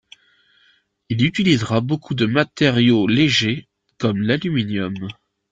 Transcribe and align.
Il 1.09 1.23
utilisera 1.23 1.79
beaucoup 1.79 2.15
de 2.15 2.25
matériaux 2.25 3.05
légers, 3.05 3.67
comme 3.99 4.19
l'aluminium. 4.23 4.95